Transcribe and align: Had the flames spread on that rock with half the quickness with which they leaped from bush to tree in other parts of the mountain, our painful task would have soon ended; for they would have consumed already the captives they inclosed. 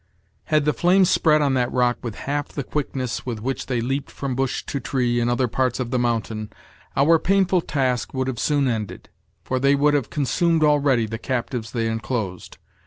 Had 0.45 0.65
the 0.65 0.73
flames 0.73 1.11
spread 1.11 1.43
on 1.43 1.53
that 1.53 1.71
rock 1.71 1.99
with 2.01 2.15
half 2.15 2.47
the 2.47 2.63
quickness 2.63 3.23
with 3.23 3.39
which 3.39 3.67
they 3.67 3.81
leaped 3.81 4.09
from 4.09 4.33
bush 4.33 4.65
to 4.65 4.79
tree 4.79 5.19
in 5.19 5.29
other 5.29 5.47
parts 5.47 5.79
of 5.79 5.91
the 5.91 5.99
mountain, 5.99 6.49
our 6.97 7.19
painful 7.19 7.61
task 7.61 8.11
would 8.11 8.25
have 8.25 8.39
soon 8.39 8.67
ended; 8.67 9.09
for 9.43 9.59
they 9.59 9.75
would 9.75 9.93
have 9.93 10.09
consumed 10.09 10.63
already 10.63 11.05
the 11.05 11.19
captives 11.19 11.69
they 11.71 11.85
inclosed. 11.87 12.57